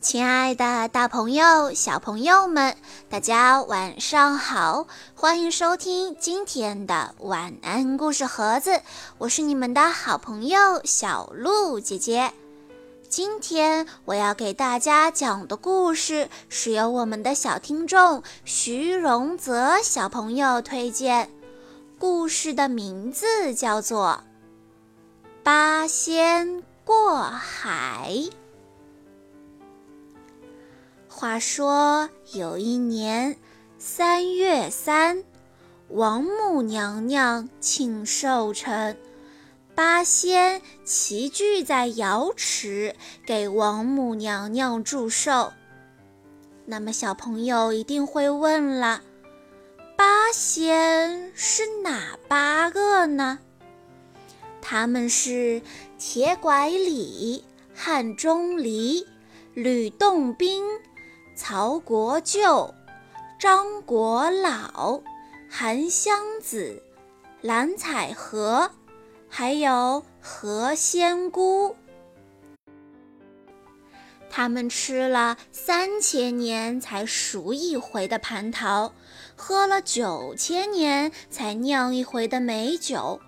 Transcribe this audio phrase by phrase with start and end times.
[0.00, 2.76] 亲爱的，大朋友、小朋友们，
[3.08, 4.86] 大家晚上好！
[5.14, 8.82] 欢迎收听今天的晚安故事盒子，
[9.18, 12.32] 我是你们的好朋友小鹿姐姐。
[13.08, 21.30] 今天我要给大家讲的故事是由我们的小听众徐荣泽小朋友推荐，
[21.98, 24.20] 故事的名字叫做
[25.42, 28.10] 《八仙过海》。
[31.16, 33.36] 话说有一年
[33.78, 35.22] 三月三，
[35.86, 38.98] 王母娘娘庆寿辰，
[39.76, 45.52] 八仙齐聚在瑶池给王母娘娘祝寿。
[46.66, 49.00] 那么小朋友一定会问了：
[49.96, 53.38] 八仙是哪八个呢？
[54.60, 55.62] 他们是
[55.96, 59.06] 铁拐李、汉钟离、
[59.54, 60.64] 吕洞宾。
[61.36, 62.72] 曹国舅、
[63.38, 65.00] 张国老、
[65.50, 66.80] 韩湘子、
[67.40, 68.70] 蓝采和，
[69.28, 71.74] 还有何仙姑，
[74.30, 78.92] 他们吃了三千年才熟一回的蟠桃，
[79.34, 83.20] 喝了九千年才酿一回的美酒。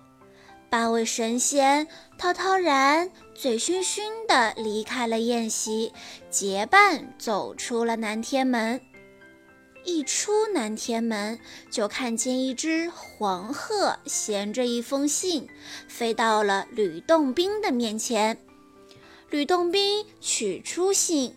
[0.69, 3.09] 八位神仙滔滔然、
[3.39, 5.93] 醉醺醺地离开了宴席，
[6.31, 8.81] 结伴走出了南天门。
[9.85, 15.47] 一出南天门，就看见一只黄鹤衔着一封信，
[15.87, 18.39] 飞到了吕洞宾的面前。
[19.29, 21.35] 吕洞宾取出信，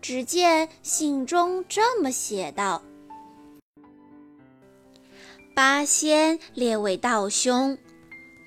[0.00, 2.82] 只见信中这么写道
[5.54, 7.76] ：“八仙列位道兄。”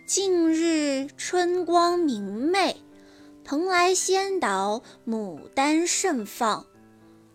[0.07, 2.77] 近日春光明媚，
[3.49, 6.65] 蓬莱仙岛牡丹盛放。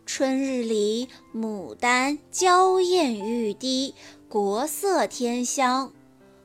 [0.05, 3.95] 春日里牡丹娇艳欲滴，
[4.29, 5.91] 国色天香。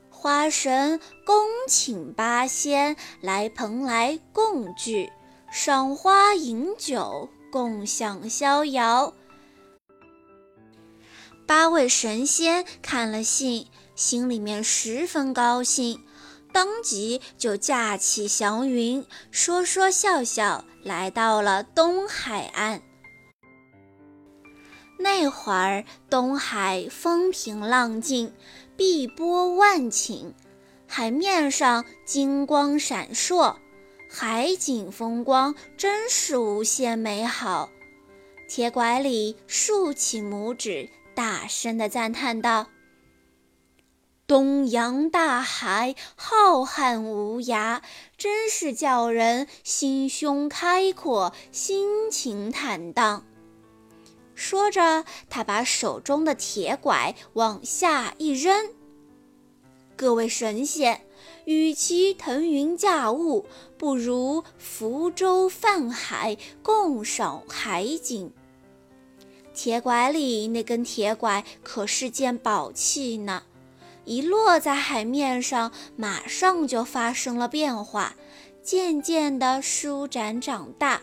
[0.10, 5.12] 花神恭请八仙来蓬莱共聚，
[5.52, 9.14] 赏花饮酒，共享逍遥。
[11.46, 16.07] 八位神仙看了信，心里面十分高兴。
[16.58, 22.82] 当即就驾起祥云，说说笑笑来到了东海岸。
[24.98, 28.34] 那会儿东海风平浪静，
[28.76, 30.34] 碧波万顷，
[30.88, 33.58] 海面上金光闪烁，
[34.10, 37.70] 海景风光真是无限美好。
[38.50, 42.66] 铁拐李竖起拇指，大声地赞叹道。
[44.28, 47.82] 东洋大海浩瀚无涯，
[48.18, 53.24] 真是叫人心胸开阔、心情坦荡。
[54.36, 58.72] 说着，他把手中的铁拐往下一扔
[59.96, 61.06] ：“各位神仙，
[61.46, 63.46] 与其腾云驾雾，
[63.78, 68.34] 不如浮舟泛海，共赏海景。”
[69.56, 73.44] 铁拐里那根铁拐可是件宝器呢。
[74.08, 78.16] 一落在海面上，马上就发生了变化，
[78.64, 81.02] 渐渐地舒展长大，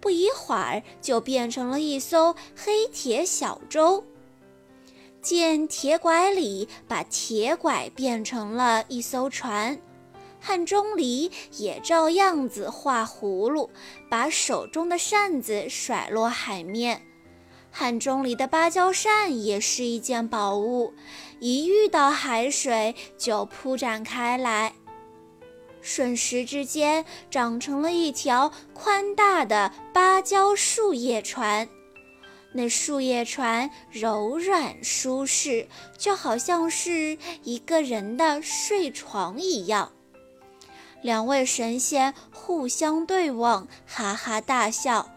[0.00, 4.02] 不一会儿就变成了一艘黑铁小舟。
[5.20, 9.78] 见铁拐李把铁拐变成了一艘船，
[10.40, 13.68] 汉钟离也照样子画葫芦，
[14.08, 17.02] 把手中的扇子甩落海面。
[17.72, 20.92] 汉钟离的芭蕉扇也是一件宝物，
[21.40, 24.74] 一遇到海水就铺展开来，
[25.80, 31.66] 瞬时之间长成了一条宽大的芭蕉树叶船。
[32.52, 39.92] 那树叶船柔软舒适，就好像是一个人的睡床一样。
[41.00, 45.08] 两位神仙互相对望，哈哈大笑。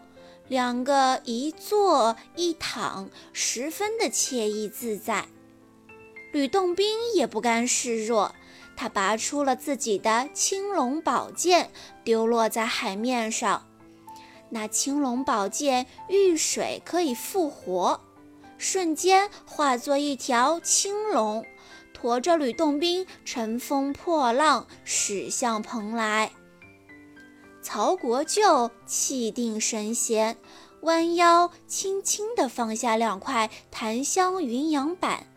[0.48, 5.26] 两个一坐一躺，十分的惬意自在。
[6.34, 8.34] 吕洞宾也不甘示弱，
[8.74, 11.70] 他拔出了自己的青龙宝剑，
[12.02, 13.68] 丢落在海面上。
[14.50, 18.00] 那青龙宝剑遇水可以复活，
[18.58, 21.46] 瞬间化作一条青龙，
[21.92, 26.32] 驮着吕洞宾乘风破浪，驶向蓬莱。
[27.62, 30.36] 曹国舅气定神闲，
[30.80, 35.28] 弯腰轻轻地放下两块檀香云阳板，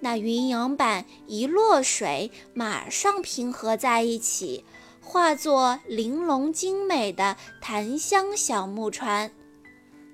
[0.00, 4.64] 那云阳板一落水，马上平合在一起，
[5.02, 9.30] 化作玲珑精美的檀香小木船。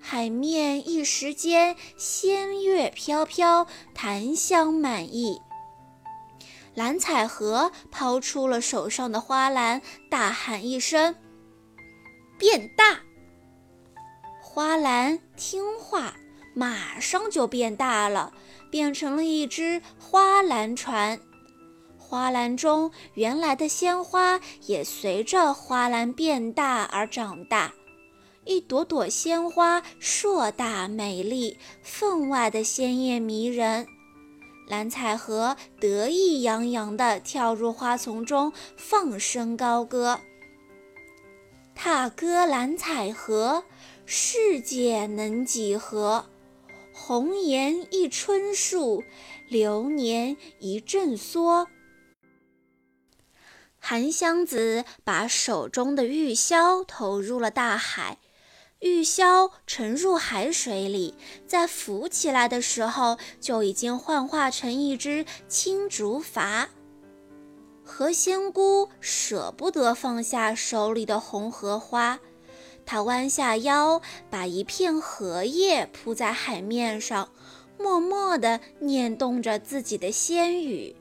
[0.01, 5.41] 海面一时间仙乐飘飘，檀香满溢。
[6.75, 11.15] 蓝采和抛出了手上的花篮，大喊一声
[12.37, 13.01] ：“变大！”
[14.43, 16.17] 花篮听话，
[16.55, 18.33] 马上就变大了，
[18.71, 21.21] 变成了一只花篮船。
[21.99, 27.75] 花篮中原来的鲜花也随着花篮变大而长大，
[28.45, 33.87] 一朵朵鲜花硕大美丽，分外的鲜艳迷人。
[34.69, 40.21] 蓝采和得意洋洋地跳入花丛中，放声高歌
[41.75, 43.65] ：“踏歌蓝采和，
[44.07, 46.27] 世界能几何？
[46.97, 49.03] 红颜一春树，
[49.49, 51.67] 流年一阵梭。”
[53.81, 58.19] 韩湘子把手中的玉箫投入了大海。
[58.79, 61.15] 玉箫沉入海水里，
[61.47, 66.69] 在浮起来的时候，就已经幻化成一只青竹筏。
[67.83, 72.21] 何仙姑舍不得放下手里的红荷花，
[72.87, 74.01] 她弯下腰，
[74.31, 77.29] 把一片荷叶铺在海面上，
[77.79, 80.95] 默默地念动着自己的仙语。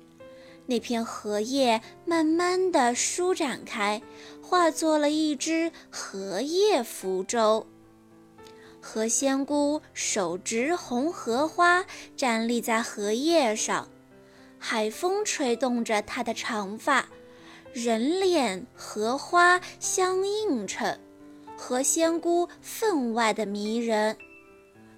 [0.65, 4.01] 那片荷叶慢慢地舒展开，
[4.41, 7.67] 化作了一只荷叶浮舟。
[8.79, 11.85] 何仙姑手执红荷花，
[12.15, 13.89] 站立在荷叶上，
[14.57, 17.07] 海风吹动着她的长发，
[17.73, 20.99] 人脸荷花相映衬，
[21.57, 24.17] 何仙姑分外的迷人。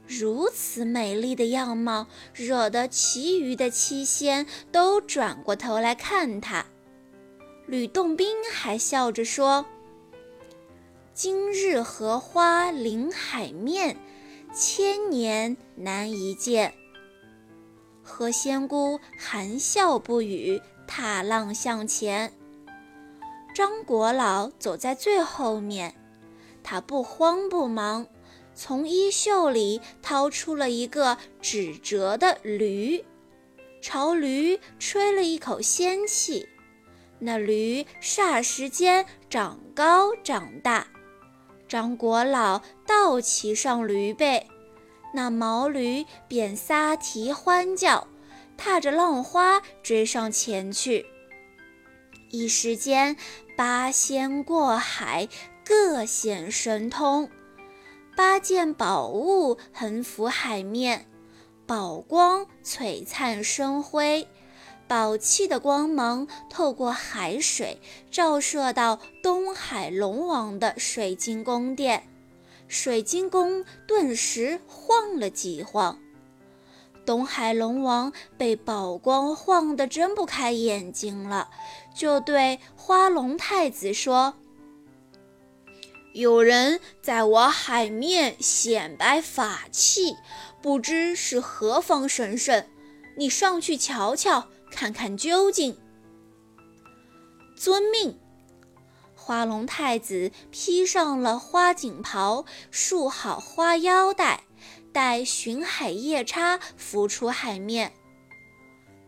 [0.07, 6.65] 如此美丽的样貌，惹得其余的七仙都转过头来看她。
[7.65, 9.65] 吕洞宾还笑着说。
[11.13, 13.97] 今日荷花临海面，
[14.53, 16.73] 千年难一见。
[18.03, 22.31] 何仙姑含笑不语，踏浪向前。
[23.55, 25.95] 张国老走在最后面，
[26.67, 28.07] 他不慌不忙，
[28.55, 33.05] 从衣袖里掏出了一个纸折的驴，
[33.83, 36.49] 朝驴吹了一口仙气，
[37.19, 40.87] 那驴霎时间长高长大。
[41.67, 44.47] 张国老倒骑上驴背，
[45.13, 48.07] 那毛驴便撒蹄欢叫，
[48.57, 51.05] 踏着浪花追上前去。
[52.31, 53.15] 一时间，
[53.55, 55.27] 八仙过海，
[55.67, 57.27] 各显神通，
[58.15, 61.07] 八件宝物横浮海面，
[61.65, 64.27] 宝光璀璨生辉。
[64.87, 67.81] 宝气的光芒透过海水，
[68.11, 72.07] 照射到东海龙王的水晶宫殿，
[72.67, 75.97] 水晶宫顿时晃了几晃。
[77.07, 81.49] 东海龙王被宝光晃得睁不开眼睛了，
[81.95, 84.35] 就对花龙太子说
[86.15, 90.15] ：“有人在我海面显摆法器，
[90.61, 92.65] 不知是何方神圣，
[93.17, 95.77] 你上去瞧瞧。”看看究竟。
[97.57, 98.17] 遵命。
[99.13, 104.45] 花龙太子披上了花锦袍，束好花腰带，
[104.93, 107.91] 待巡海夜叉浮出海面。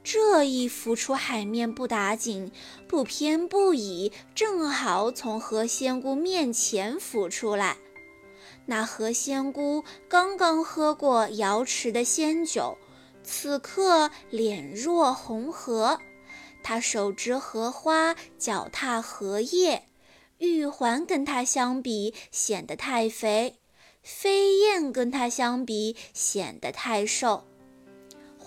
[0.09, 2.49] 这一浮出海面不打紧，
[2.87, 7.75] 不偏不倚，正好从何仙姑面前浮出来。
[8.67, 12.77] 那何仙姑刚刚喝过瑶池的仙酒。
[13.21, 15.99] 此刻脸若红荷，
[16.63, 19.89] 她手执荷花，脚踏荷叶，
[20.37, 23.57] 玉环跟她相比显得太肥，
[24.01, 27.46] 飞燕跟她相比显得太瘦。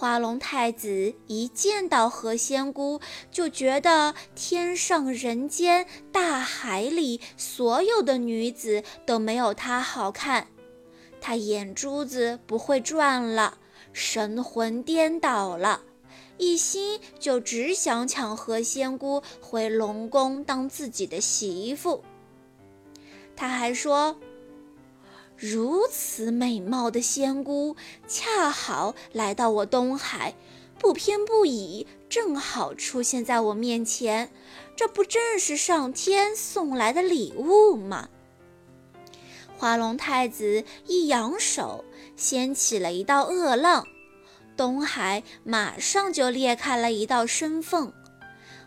[0.00, 10.46] 花龙太子一见到何仙姑，就觉得天上人间、大海里所有的女子都没有她好看，
[11.20, 13.58] 他眼珠子不会转了。
[13.92, 15.82] 神魂颠倒了，
[16.38, 22.02] 一心就只想抢何仙姑回龙宫当自己的媳妇。
[23.36, 24.18] 他还说
[25.40, 27.74] ：“如此美貌的仙姑，
[28.06, 30.34] 恰好来到我东海，
[30.78, 34.30] 不偏不倚，正好出现在我面前，
[34.76, 38.10] 这不正是上天送来的礼物吗？”
[39.56, 43.86] 花龙太子一扬手，掀起了一道恶浪，
[44.58, 47.90] 东海马上就裂开了一道深缝。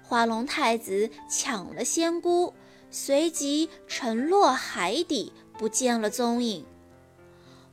[0.01, 2.55] 花龙太子抢了仙姑，
[2.89, 6.65] 随即沉落海底，不见了踪影。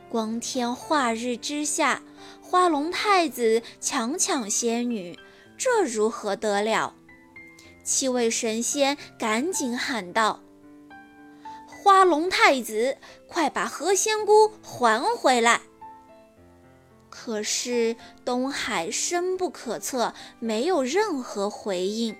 [0.09, 2.03] 光天化日之下，
[2.43, 5.19] 花龙太子强抢仙女，
[5.57, 6.95] 这如何得了？
[7.85, 10.41] 七位神仙赶紧喊道
[11.67, 15.61] ：“花龙太子，快把何仙姑还回来！”
[17.09, 22.17] 可是东海深不可测，没有任何回应。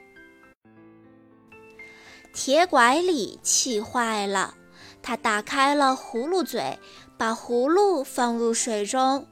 [2.33, 4.55] 铁拐李气坏了，
[5.03, 6.79] 他打开了葫芦嘴。
[7.19, 9.27] 把葫芦放入水中，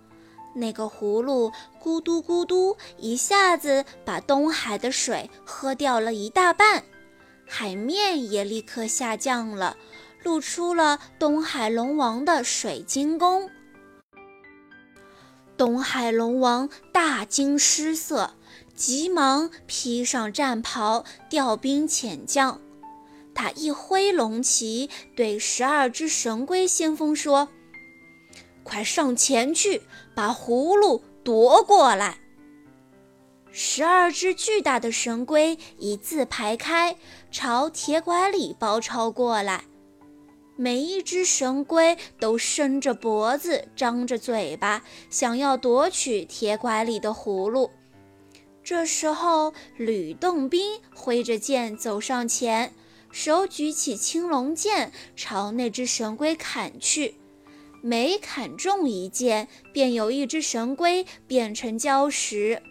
[0.54, 1.50] 那个葫芦
[1.82, 6.84] 咕嘟咕嘟，一下子把东海的水喝掉了一大半，
[7.46, 9.78] 海面也立刻下降了，
[10.22, 13.48] 露出了东海龙王的水晶宫。
[15.56, 18.32] 东海龙王大惊失色，
[18.75, 22.60] 急忙披上战袍，调兵遣将。
[23.38, 27.49] 他一挥龙旗，对十二只神龟先锋说。
[28.64, 29.80] 快上前去，
[30.12, 32.18] 把葫芦夺过来！
[33.52, 36.97] 十二只巨大的神龟一字排开，
[37.30, 39.62] 朝铁拐李包抄过来。
[40.57, 47.71] 每一只神龟都伸着脖子，张着嘴巴，想要夺取铁拐李的葫芦。
[48.64, 52.75] 这时候，吕洞宾挥着剑走上前，
[53.10, 57.14] 手举起青龙剑，朝那只神龟砍去。
[57.80, 62.62] 每砍中一剑，便有一只神龟变成礁石。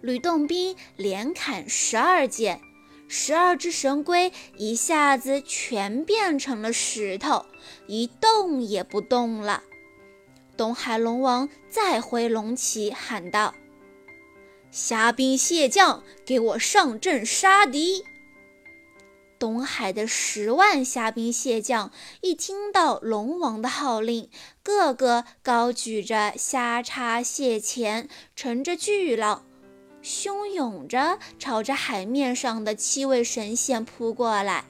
[0.00, 2.60] 吕洞宾连砍十二剑，
[3.08, 7.46] 十二只神龟一下子全变成了石头，
[7.86, 9.62] 一动也不动了。
[10.56, 13.54] 东海龙王再挥龙旗，喊道
[14.70, 18.04] ：“虾兵蟹将，给我上阵杀敌！”
[19.38, 24.30] 东海的十万虾兵蟹将一听到龙王的号令，
[24.62, 29.44] 个个高举着虾叉蟹钳，乘着巨浪，
[30.02, 34.64] 汹涌着朝着海面上的七位神仙扑过来。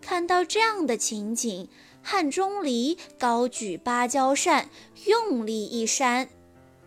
[0.00, 1.68] 看到这样的情景，
[2.02, 4.68] 汉钟离高举芭蕉扇，
[5.06, 6.28] 用力一扇。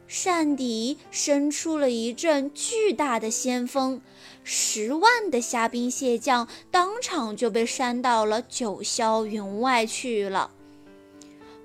[0.08, 4.02] 扇底伸出了一阵巨大的仙风，
[4.44, 10.52] 十万的虾兵蟹将当场就被扇到了九霄云外去了。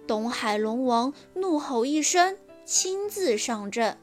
[0.06, 3.98] 东海龙王怒吼一声，亲自上阵。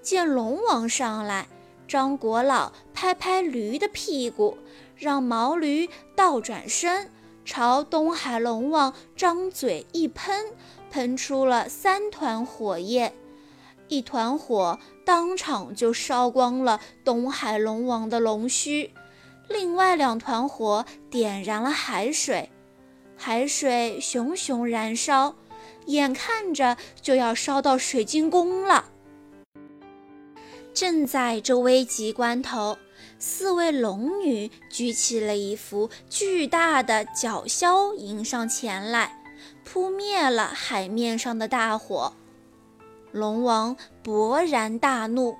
[0.00, 1.46] 见龙王上来，
[1.86, 4.56] 张国老拍拍驴的屁股，
[4.96, 7.10] 让毛驴倒转身，
[7.44, 10.46] 朝东海龙王张嘴一喷，
[10.90, 13.12] 喷出了三团火焰。
[13.90, 18.94] 一团火当场就烧光了东海龙王的龙须，
[19.48, 22.48] 另外两团火点燃了海水，
[23.16, 25.34] 海水熊熊燃烧，
[25.86, 28.84] 眼看着就要烧到水晶宫了。
[30.72, 32.78] 正在这危急关头，
[33.18, 39.20] 四位龙女举起了一幅巨大的角枭，迎上前来，
[39.64, 42.12] 扑灭了海面上的大火。
[43.12, 45.36] 龙王勃然大怒：“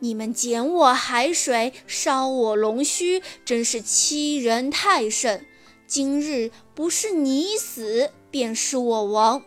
[0.00, 5.46] 你们捡我海水，烧我龙须，真是欺人太甚！
[5.86, 9.42] 今日不是你死，便是我亡。”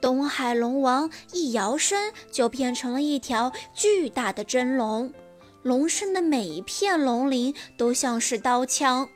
[0.00, 5.12] 东海龙王一摇身，就变成了一条巨大的真龙，
[5.62, 9.08] 龙身的每一片龙鳞都像是刀枪。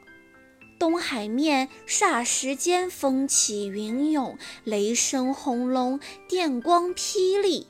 [0.85, 5.99] 东海面霎时间风起云涌，雷声轰隆，
[6.29, 7.67] 电光霹雳。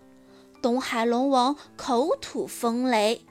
[0.60, 3.22] 东海龙王口吐风雷，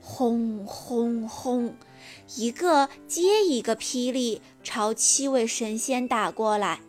[0.00, 1.76] 轰轰轰，
[2.36, 6.80] 一个接一个霹雳朝七位神仙打过来。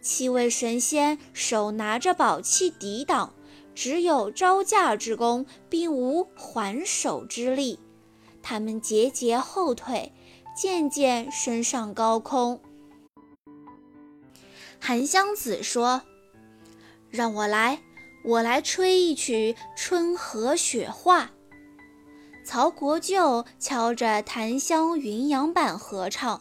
[0.00, 3.34] 七位神仙手拿着宝器抵挡，
[3.74, 7.80] 只有招架之功，并无还手之力。
[8.40, 10.12] 他们节节后退。
[10.56, 12.60] 渐渐升上高空。
[14.78, 16.02] 韩湘子说
[17.10, 17.82] ：“让我来，
[18.24, 21.24] 我来吹一曲《春和雪化》。”
[22.44, 26.40] 曹国舅敲着檀香云阳板合唱。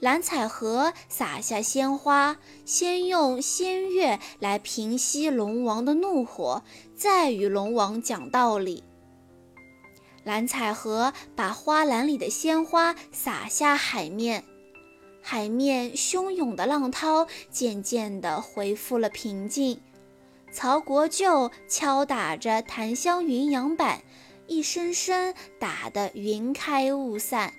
[0.00, 6.62] 蓝采和撒下鲜花，先用仙乐来平息龙王的怒火，
[6.94, 8.84] 再与龙王讲道理。
[10.28, 14.44] 蓝采和把花篮里的鲜花洒下海面，
[15.22, 19.80] 海面汹涌的浪涛渐渐地恢复了平静。
[20.52, 24.02] 曹国舅敲打着檀香云阳板，
[24.46, 27.54] 一声声打得云开雾散。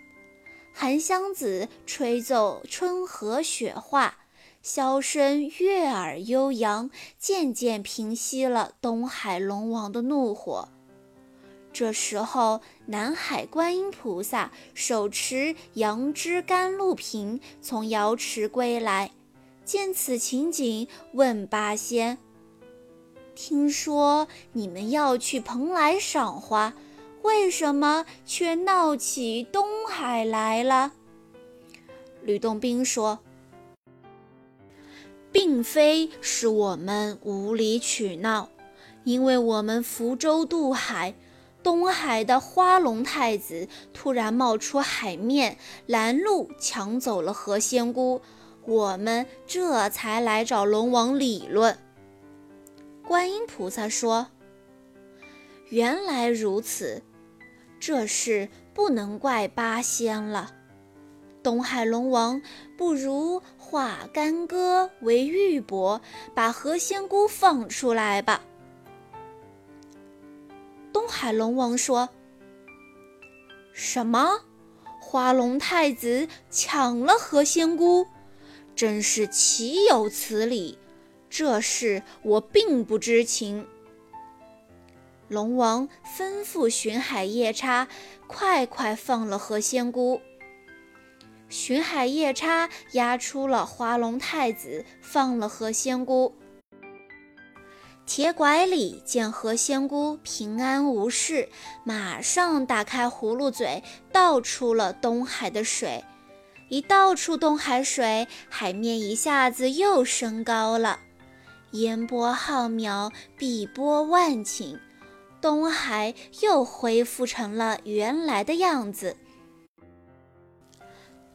[0.72, 4.20] 韩湘子吹奏春和雪化，
[4.64, 10.70] 箫声悦耳悠扬，渐渐平息了东海龙王的怒火。
[11.72, 19.12] 这时候，南海观音菩萨手持杨枝甘露瓶从瑶池归来，
[19.64, 22.18] 见此情景，问八仙
[23.36, 26.74] ：“听说你们要去蓬莱赏花，
[27.22, 30.94] 为什么却闹起东海来了？”
[32.24, 33.20] 吕洞宾说
[35.32, 38.50] ：“并非是我们无理取闹，
[39.06, 41.14] 因为我们福州渡海。”
[41.62, 48.22] 东海的花龙太子突然冒出海面，拦路抢走了何仙姑，
[48.66, 51.78] 我们这才来找龙王理论。
[53.06, 54.28] 观音菩萨说
[55.70, 57.02] ：“原来如此，
[57.80, 60.52] 这事不能怪八仙了。
[61.44, 62.42] 东海龙王
[62.78, 66.00] 不如化干戈为玉帛，
[66.34, 68.44] 把何仙姑放出来吧。”
[71.00, 72.10] 东海龙王说
[73.72, 74.42] ：“什么？
[75.00, 78.06] 花龙太子抢了何仙姑？
[78.76, 80.78] 真是岂有此理！
[81.30, 83.66] 这事我并不知情。”
[85.30, 87.88] 龙王吩咐巡海夜叉，
[88.28, 90.20] 快快放了何仙姑。
[91.48, 96.36] 巡海夜叉押出了花龙太子，放了何仙姑。
[98.10, 101.48] 铁拐李见何仙姑平安无事，
[101.84, 106.04] 马上打开葫芦嘴，倒出了东海的水。
[106.70, 110.98] 一倒出东海水，海面一下子又升高了，
[111.74, 114.80] 烟波浩渺，碧波万顷，
[115.40, 119.16] 东海又恢复成了原来的样子。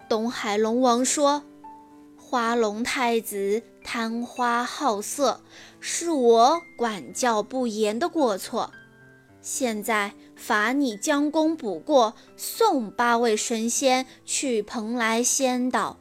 [0.09, 1.44] 东海龙王说。
[2.16, 5.42] 花龙太子贪花好色，
[5.79, 8.73] 是我管教不严的过错。
[9.40, 15.99] 现在罚你将功补过，送八位神仙去蓬莱仙岛。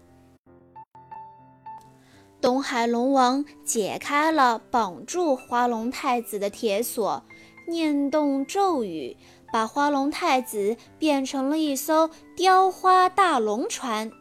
[2.39, 7.24] 东海龙王解开了绑住花龙太子的铁锁，
[7.67, 9.15] 念动咒语，
[9.52, 14.12] 把花龙太子变成了一艘雕花大龙船。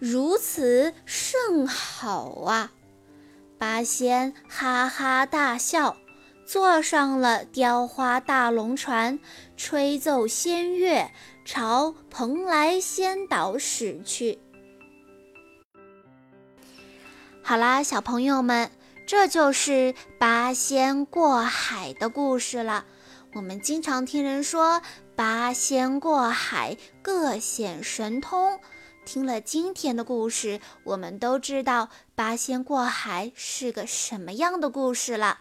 [0.00, 2.72] 如此甚好啊！
[3.58, 5.98] 八仙哈哈大笑，
[6.46, 9.18] 坐上了雕花大龙船，
[9.58, 11.10] 吹奏仙乐，
[11.44, 14.38] 朝蓬莱仙岛驶去。
[17.42, 18.70] 好啦，小朋友们，
[19.06, 22.86] 这就是八仙过海的故事了。
[23.34, 24.80] 我们经常听人说，
[25.14, 28.58] 八仙过海，各显神通。
[29.12, 35.40] 听了今天的故事，我们都知道八仙过海是个什么样的故事了。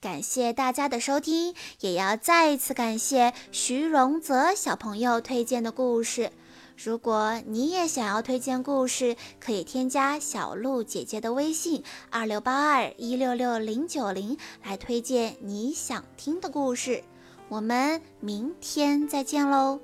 [0.00, 6.32] 感谢大家的收听，也要再一次感谢徐荣泽小朋友推荐的故事。
[6.82, 17.04] 如果你也想要推荐故事，可以添加小鹿姐姐的微信二六八二一六六零九零来推荐你想听的故事。
[17.50, 19.78] 我们明天再见喽！